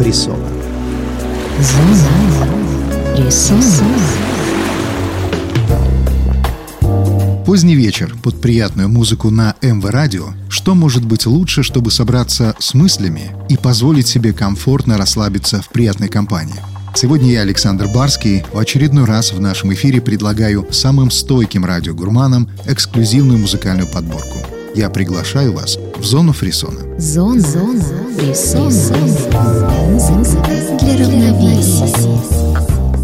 [0.00, 0.48] фрисона.
[7.44, 10.28] Поздний вечер под приятную музыку на МВ Радио.
[10.48, 16.08] Что может быть лучше, чтобы собраться с мыслями и позволить себе комфортно расслабиться в приятной
[16.08, 16.62] компании?
[16.94, 23.38] Сегодня я, Александр Барский, в очередной раз в нашем эфире предлагаю самым стойким радиогурманам эксклюзивную
[23.38, 24.38] музыкальную подборку.
[24.74, 26.80] Я приглашаю вас в зону фрисона.
[26.98, 27.82] Зона, Зона
[28.16, 28.70] фрисона.
[30.80, 31.94] Для равновесия.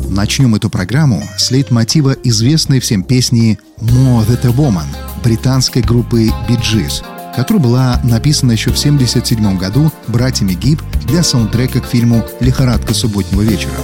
[0.08, 4.86] Начнем эту программу с лейтмотива известной всем песни «More That a Woman»
[5.22, 7.05] британской группы Bee Gees,
[7.36, 13.42] которая была написана еще в 1977 году братьями Гиб для саундтрека к фильму «Лихорадка субботнего
[13.42, 13.75] вечера».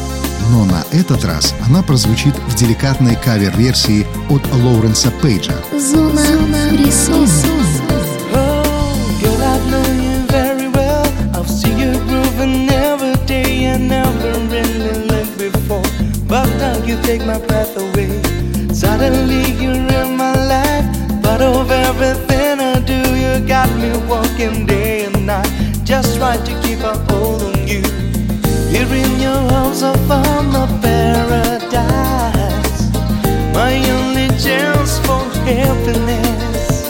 [0.50, 5.54] Но на этот раз она прозвучит в деликатной кавер-версии от Лоуренса Пейджа.
[5.78, 6.20] Зона.
[7.14, 7.51] Oh,
[17.02, 18.10] take my breath away.
[18.72, 20.86] Suddenly you're in my life.
[21.22, 25.50] But of everything I do, you got me walking day and night.
[25.84, 27.82] Just trying to keep a hold on you.
[28.72, 32.80] Here in your arms, I found my paradise.
[33.54, 36.88] My only chance for happiness.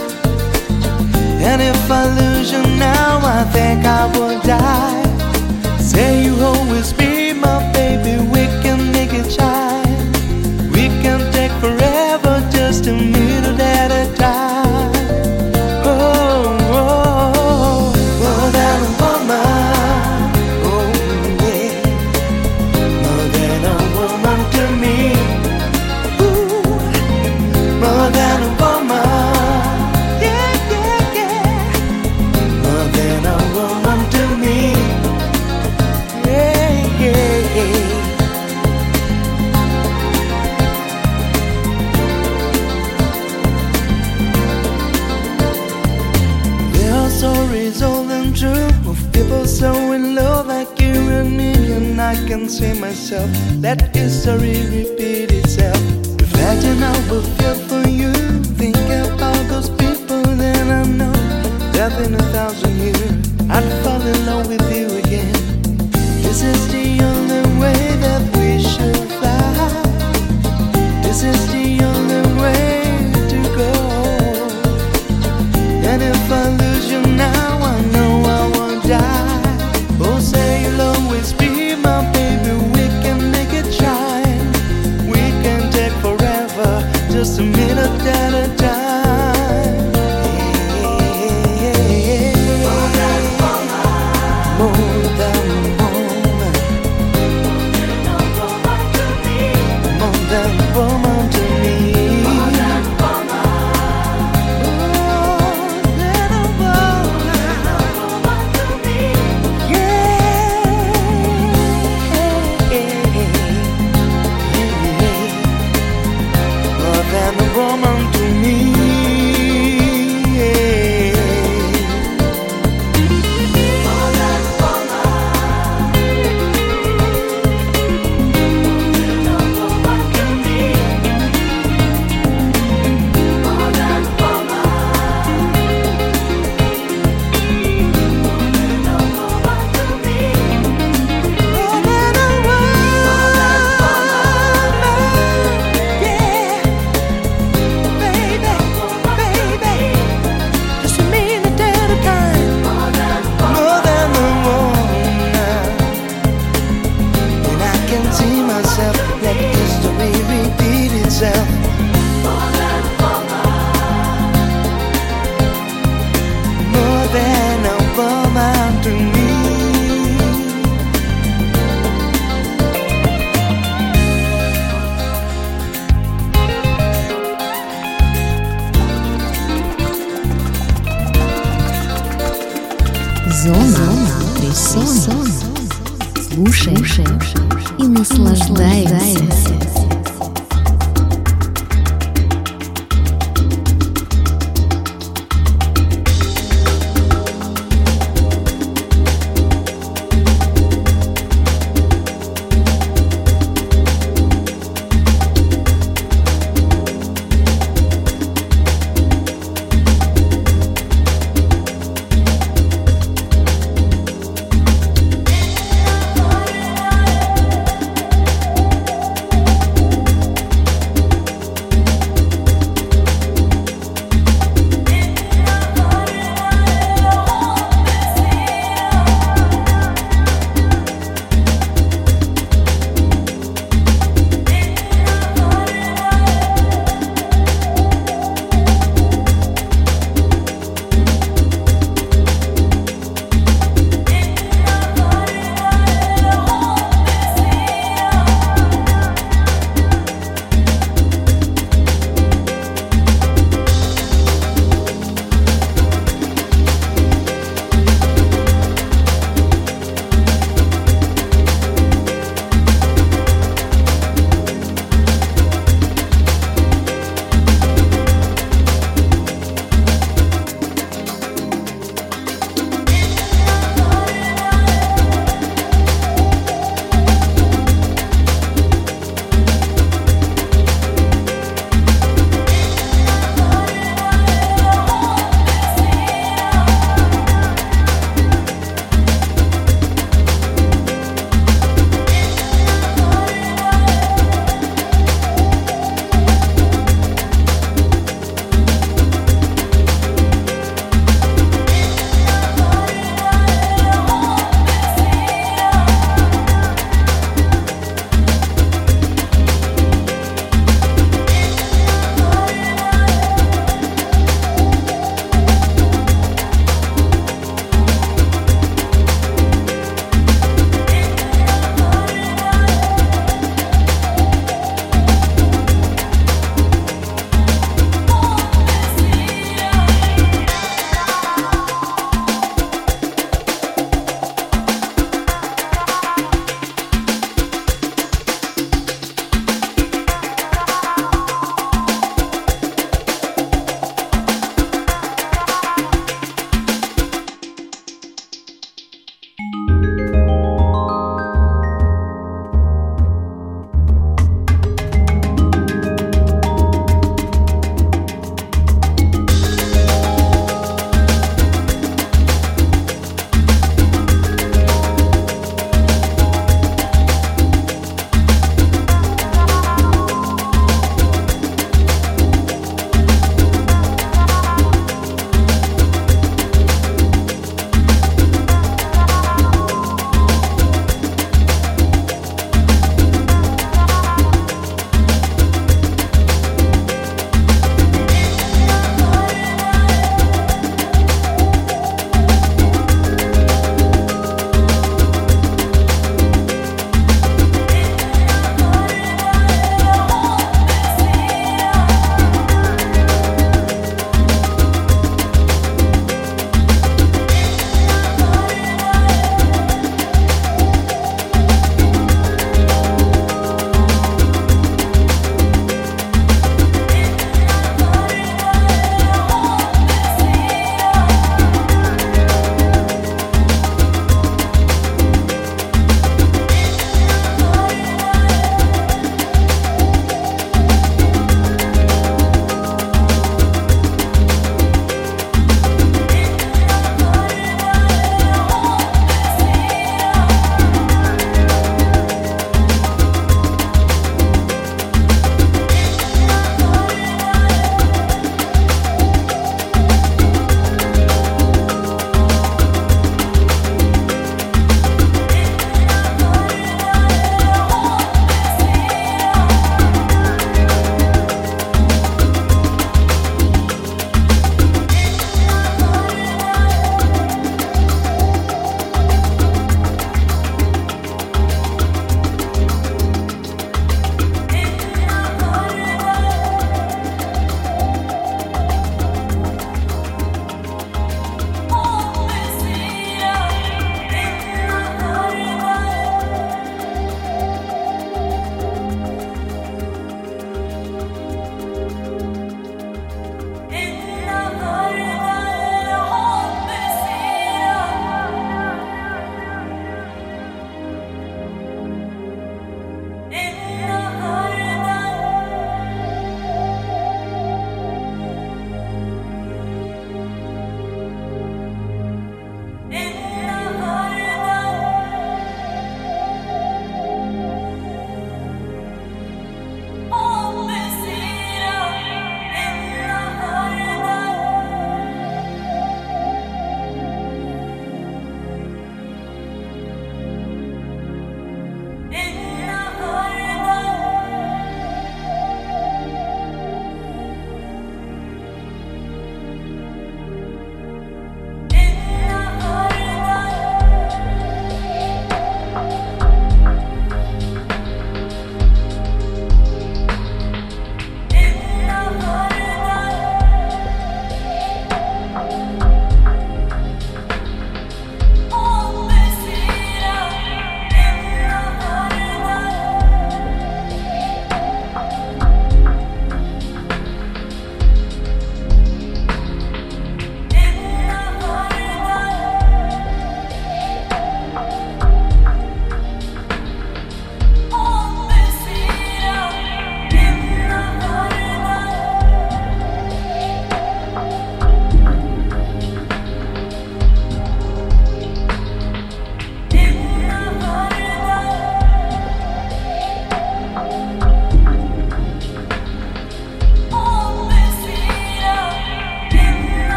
[1.51, 5.03] And if I lose you now, I think I will die.
[5.79, 7.02] Say you always be
[54.25, 55.32] misery repeat.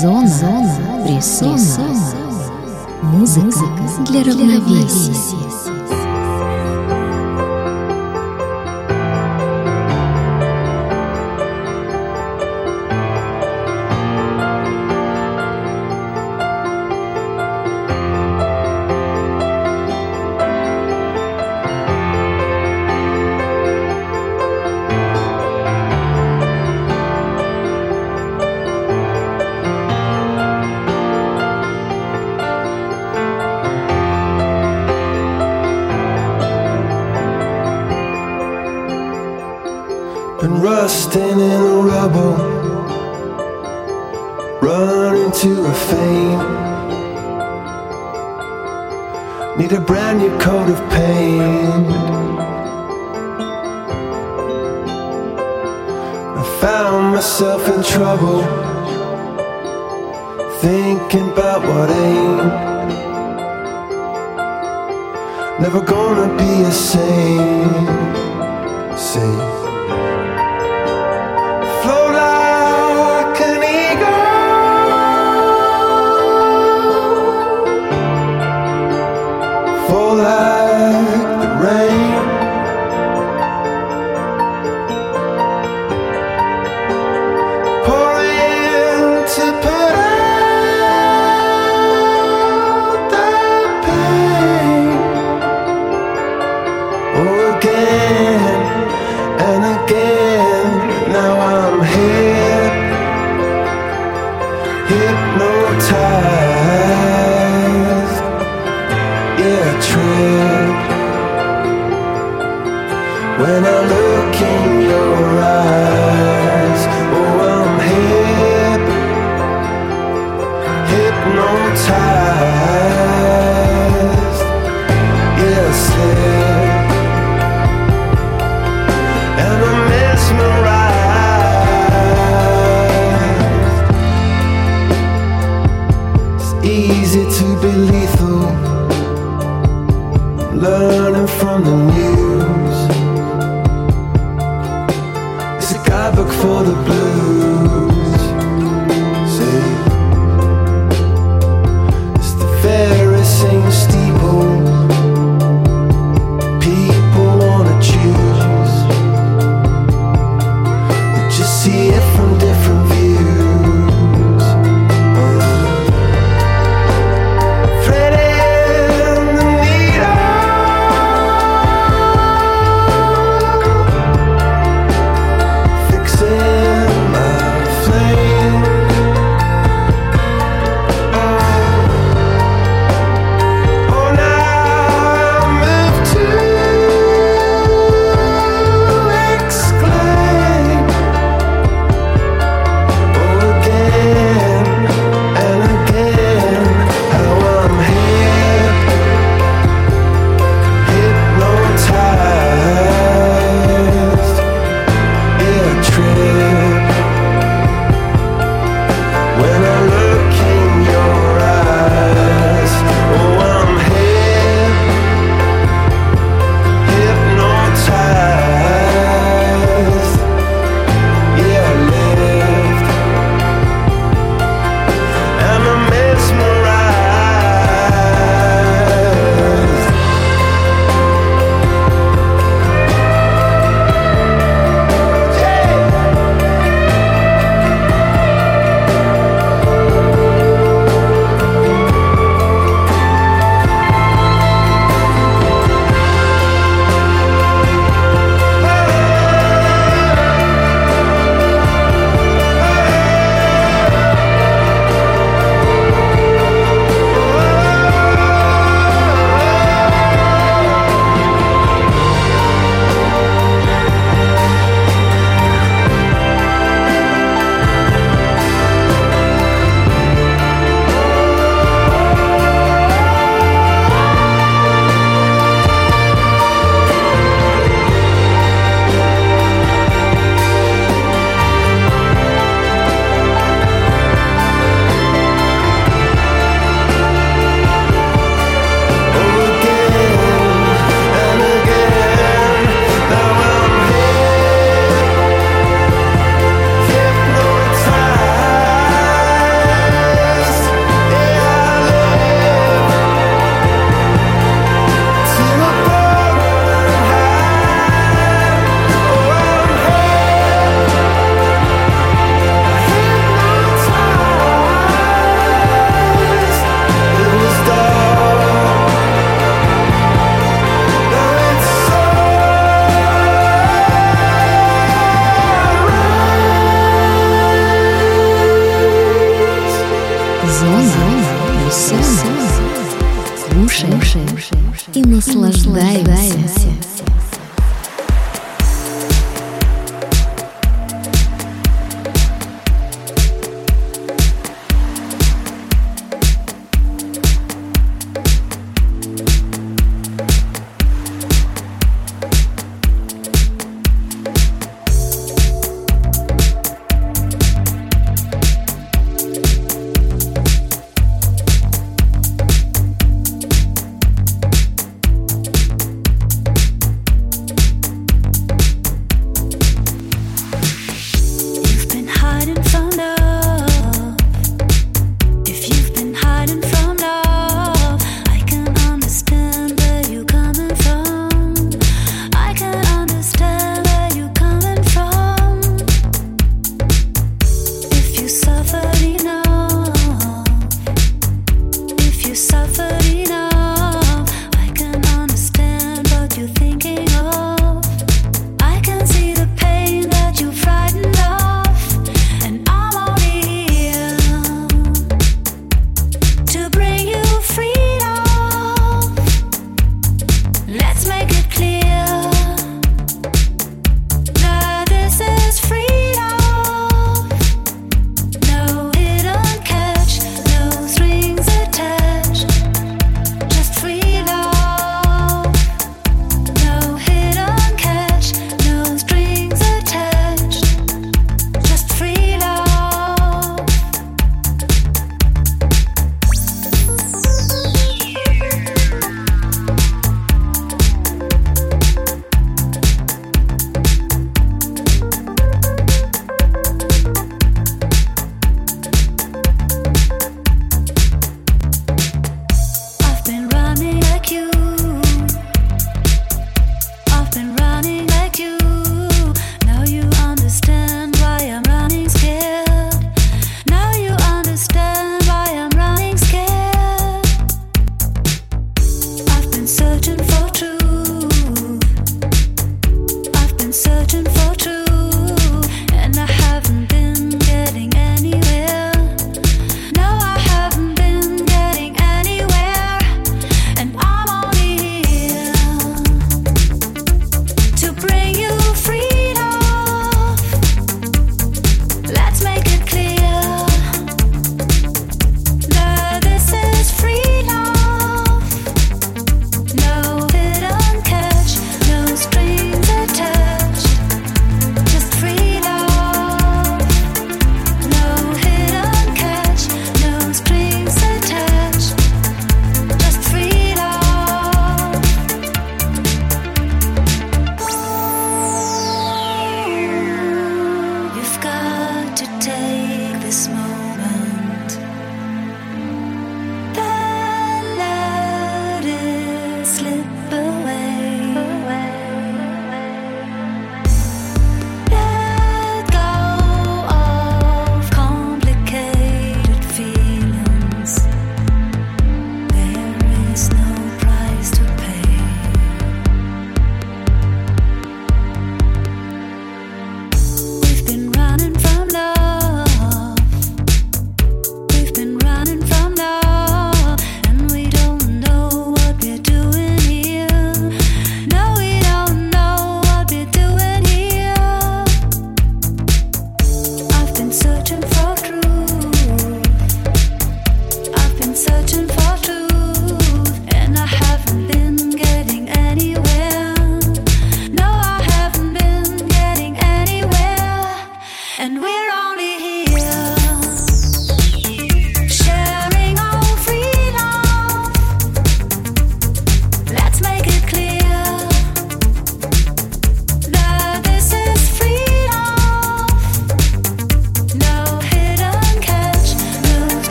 [0.00, 1.56] Зона, Зона фрисона.
[3.02, 3.60] Музыка
[4.06, 5.14] для равновесия.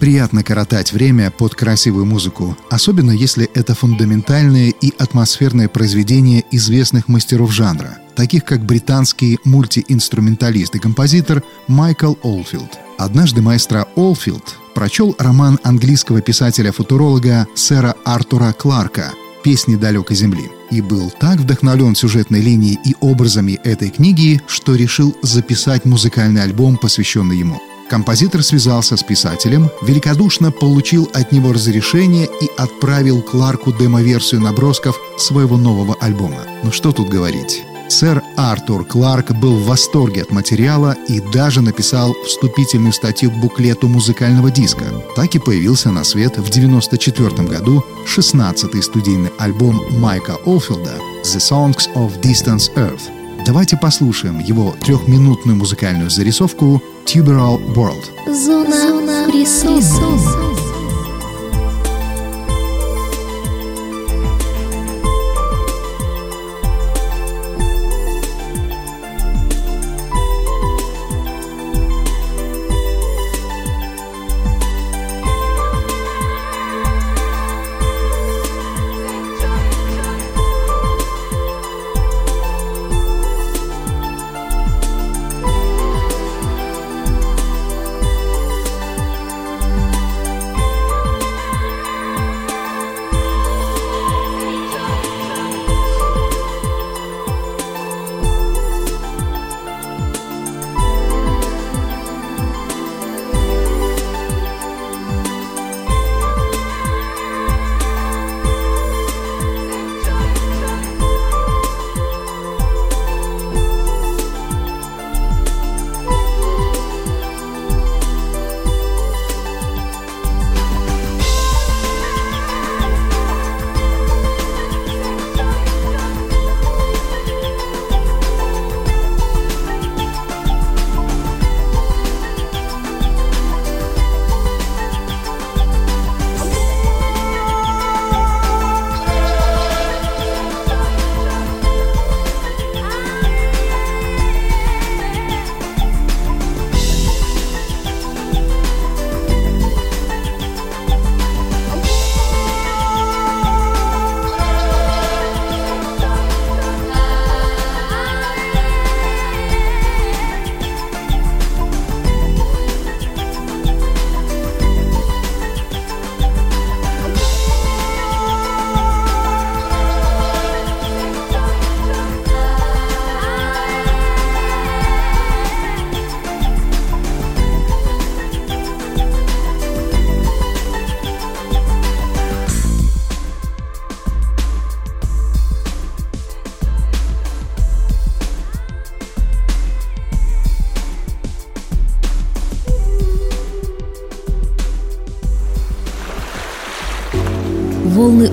[0.00, 7.50] Приятно коротать время под красивую музыку, особенно если это фундаментальное и атмосферное произведение известных мастеров
[7.50, 12.78] жанра, таких как британский мультиинструменталист и композитор Майкл Олфилд.
[12.98, 21.10] Однажды маэстро Олфилд прочел роман английского писателя-футуролога сэра Артура Кларка «Песни далекой земли» и был
[21.10, 27.58] так вдохновлен сюжетной линией и образами этой книги, что решил записать музыкальный альбом, посвященный ему.
[27.88, 35.56] Композитор связался с писателем, великодушно получил от него разрешение и отправил Кларку демо-версию набросков своего
[35.56, 36.42] нового альбома.
[36.64, 37.62] Ну что тут говорить?
[37.88, 43.86] Сэр Артур Кларк был в восторге от материала и даже написал вступительную статью к буклету
[43.86, 44.84] музыкального диска.
[45.14, 51.88] Так и появился на свет в 1994 году 16-й студийный альбом Майка Олфилда «The Songs
[51.94, 53.15] of Distance Earth».
[53.46, 58.34] Давайте послушаем его трехминутную музыкальную зарисовку «Tuberal World».
[58.34, 60.45] Зона, Зона присутствия.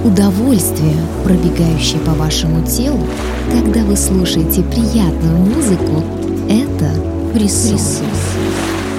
[0.03, 2.99] Волны удовольствия, пробегающие по вашему телу,
[3.51, 6.03] когда вы слушаете приятную музыку,
[6.49, 6.89] это
[7.33, 8.09] присутствие.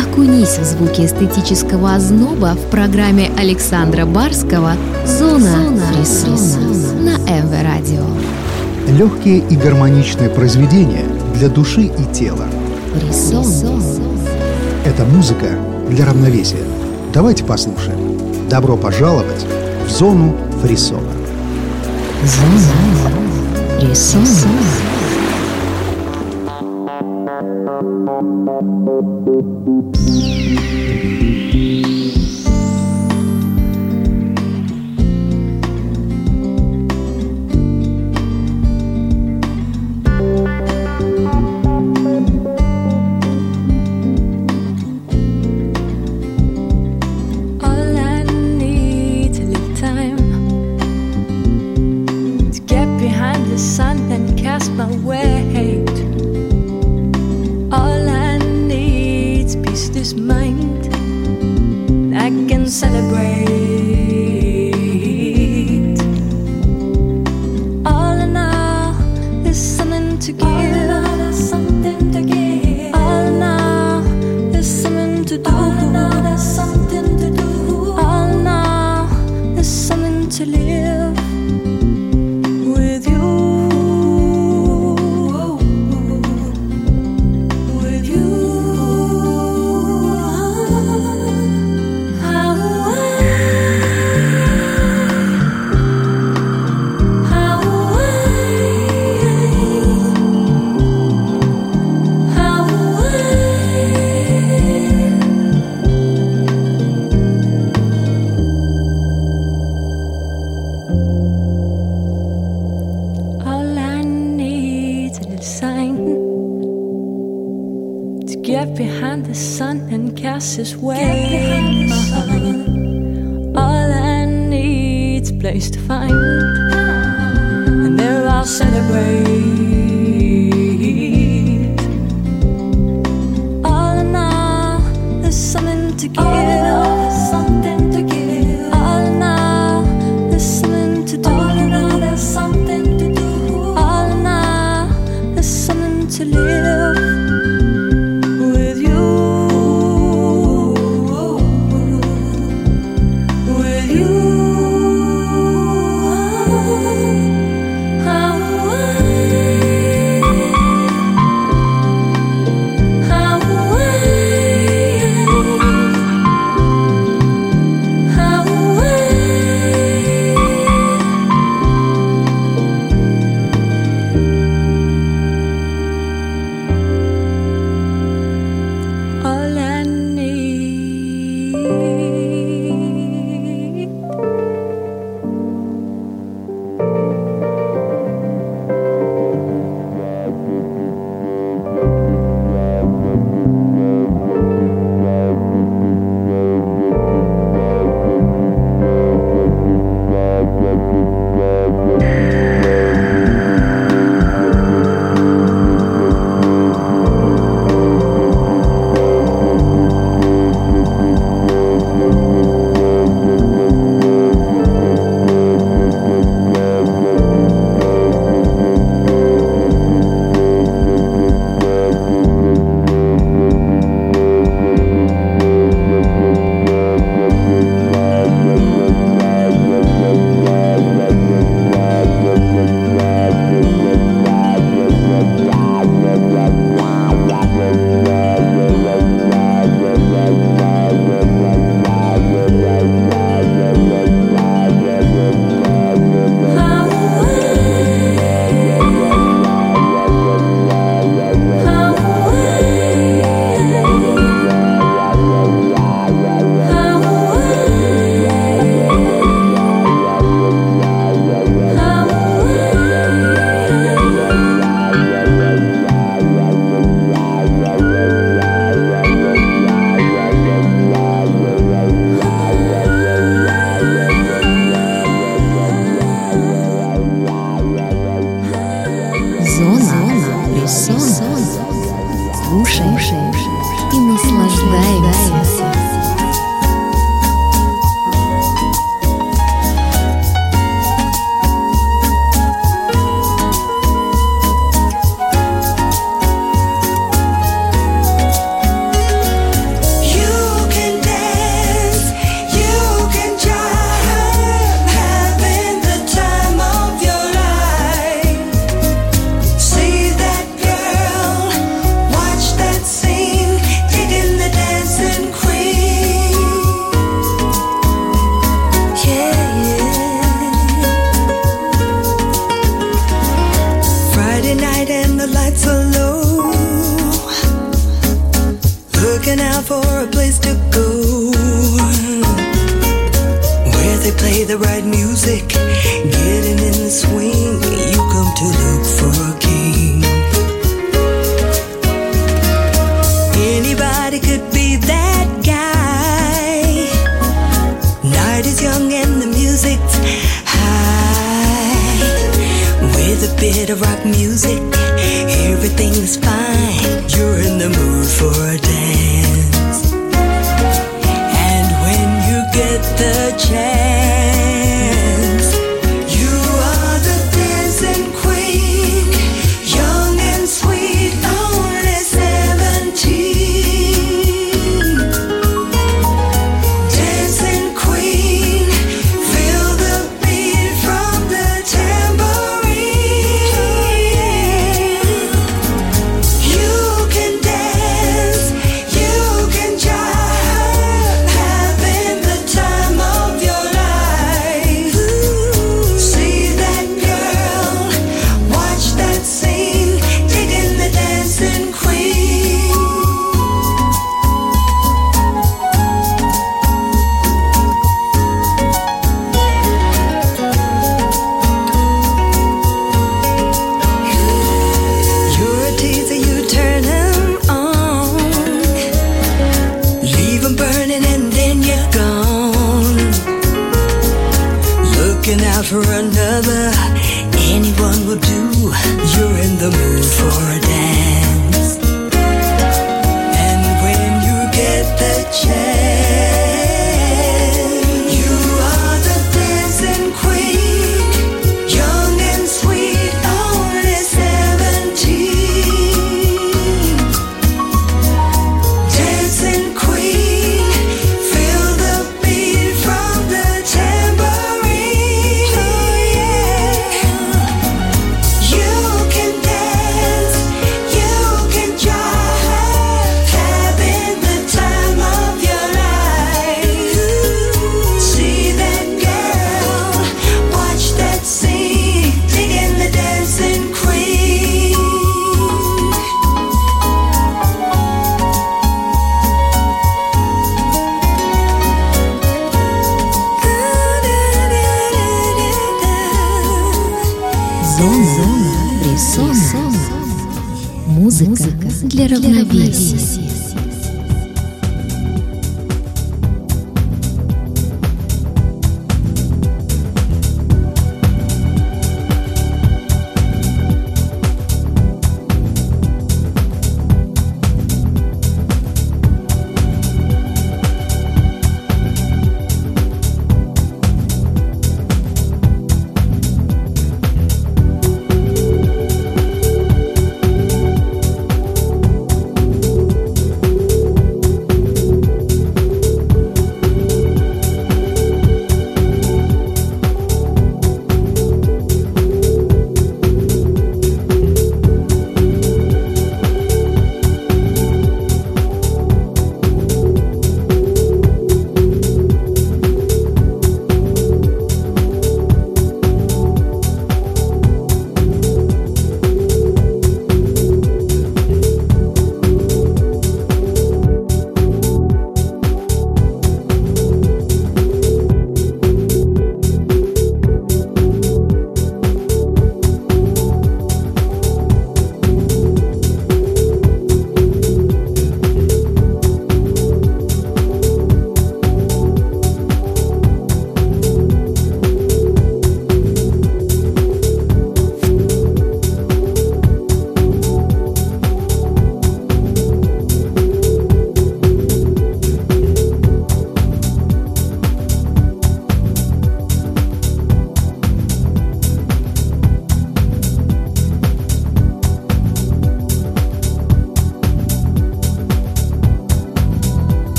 [0.00, 4.72] Окунись в звуки эстетического озноба в программе Александра Барского
[5.06, 8.04] «Зона, Зона присутствия» на МВ Радио.
[8.88, 12.46] Легкие и гармоничные произведения для души и тела.
[12.94, 13.82] Фрисон.
[14.84, 15.46] Это музыка
[15.88, 16.64] для равновесия.
[17.14, 18.18] Давайте послушаем.
[18.50, 19.46] Добро пожаловать
[19.86, 21.12] в зону фрисона.
[22.24, 22.58] Зона
[23.80, 24.22] фрисона.
[24.24, 24.91] All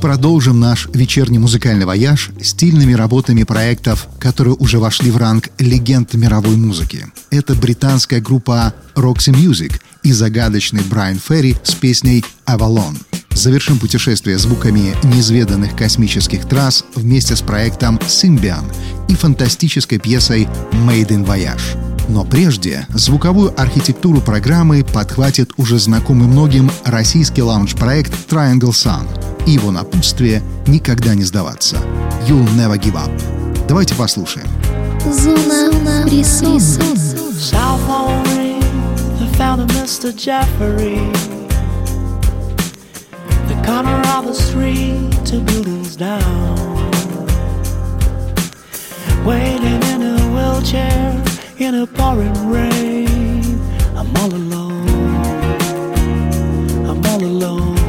[0.00, 6.56] продолжим наш вечерний музыкальный вояж стильными работами проектов, которые уже вошли в ранг легенд мировой
[6.56, 7.06] музыки.
[7.30, 12.96] Это британская группа Roxy Music и загадочный Брайан Ферри с песней «Avalon».
[13.34, 18.64] Завершим путешествие звуками неизведанных космических трасс вместе с проектом Symbian
[19.08, 21.78] и фантастической пьесой Made in Voyage.
[22.08, 29.06] Но прежде звуковую архитектуру программы подхватит уже знакомый многим российский лаунж-проект Triangle Sun
[29.46, 31.76] и его напутствие «Никогда не сдаваться»
[32.28, 33.10] «You'll never give up».
[33.68, 34.46] Давайте послушаем.
[35.04, 36.60] Зона фрисона.
[37.40, 38.60] South Henri,
[39.18, 40.12] they found a Mr.
[40.14, 41.00] Jeffrey.
[43.48, 46.20] The corner of the street, two buildings down.
[49.24, 51.22] Waiting in a wheelchair
[51.58, 53.58] in a pouring rain.
[53.96, 54.88] I'm all alone.
[56.86, 57.79] I'm all alone.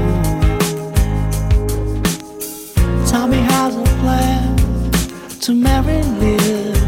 [3.12, 4.56] Tommy has a plan
[5.42, 6.80] to marry Liz.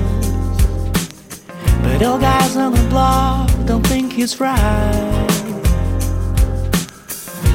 [1.83, 5.27] But all guys on the block don't think he's right.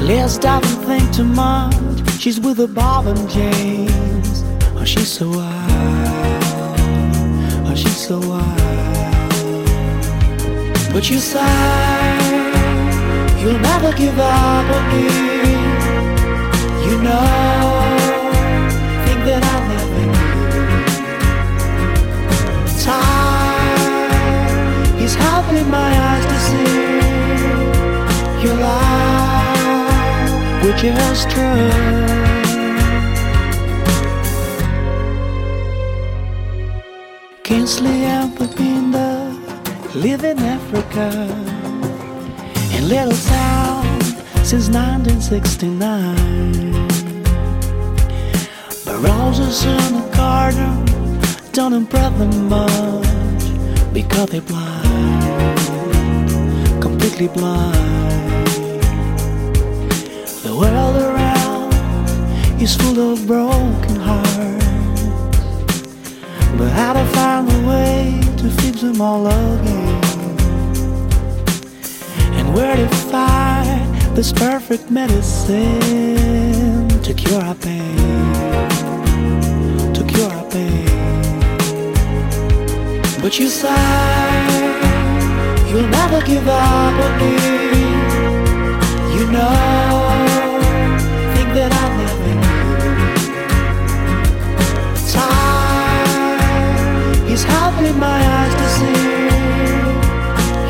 [0.02, 1.76] Liz doesn't think too much.
[2.20, 4.44] She's with a Bob and James.
[4.76, 5.70] Oh, she's so wild.
[7.66, 8.52] Oh, she's so wild.
[10.92, 11.40] But you say
[13.40, 15.08] you'll never give up on me.
[16.86, 17.67] You know,
[22.80, 23.78] time
[24.98, 26.74] is helping my eyes to see
[28.44, 31.70] your life, which is true.
[37.42, 39.34] Kingsley and Pepinda
[39.94, 41.10] live in Africa,
[42.76, 44.00] in little town
[44.42, 46.97] since 1969.
[49.00, 50.84] Roses in the garden
[51.52, 53.44] don't impress them much
[53.92, 55.58] because they're blind,
[56.82, 58.48] completely blind.
[60.42, 61.72] The world around
[62.60, 64.64] is full of broken hearts,
[66.58, 70.02] but how to find a way to fix them all again,
[72.34, 78.27] and where to find this perfect medicine to cure our pain,
[83.28, 83.68] But you say
[85.68, 87.34] you'll never give up on me.
[89.14, 89.54] You know,
[91.34, 92.32] think that I'll never
[95.12, 96.08] Time
[97.28, 99.04] is helping my eyes to see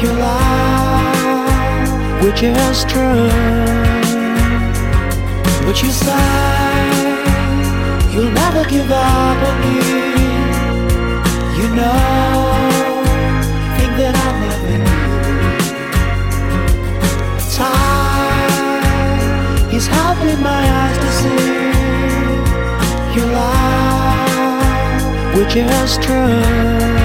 [0.03, 1.45] your life,
[2.25, 3.31] which is true.
[5.65, 6.27] But you say
[8.13, 10.09] you'll never give up on me.
[11.59, 12.38] You know,
[20.19, 21.47] Helping my eyes to see
[23.15, 26.98] your life, which is true.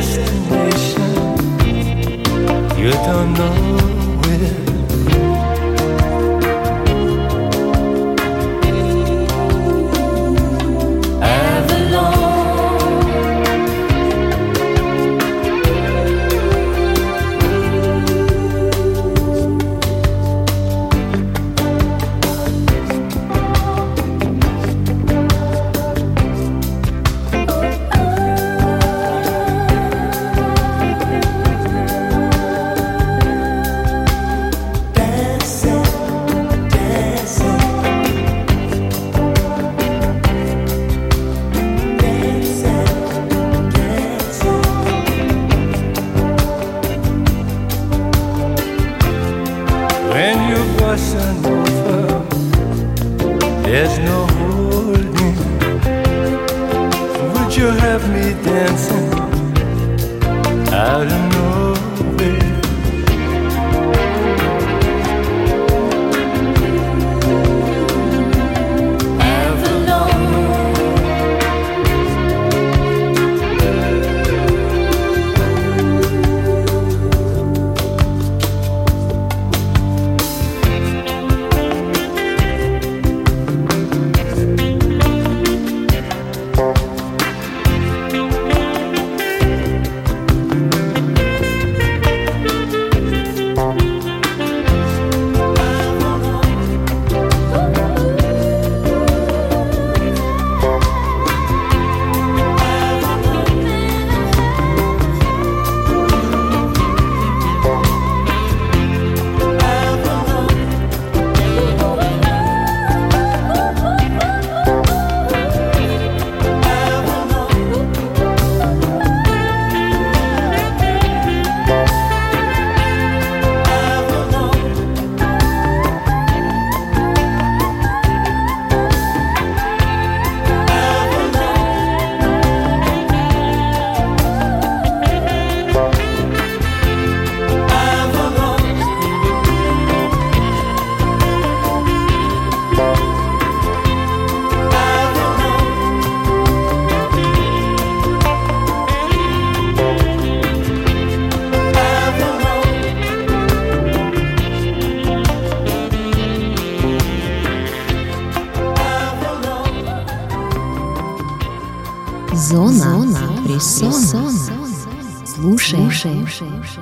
[0.00, 1.02] Destination.
[2.78, 3.99] You don't know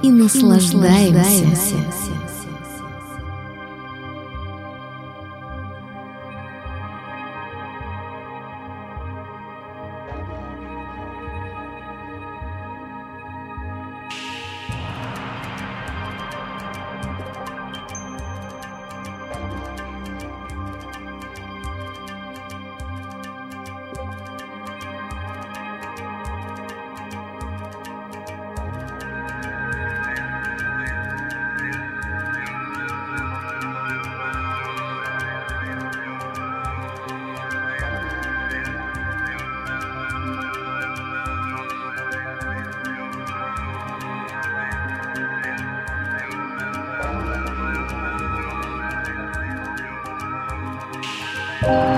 [0.02, 0.47] и наслаждаемся.
[51.60, 51.97] Bye.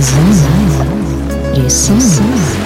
[0.00, 0.86] Зона.
[1.54, 2.59] Фрисон.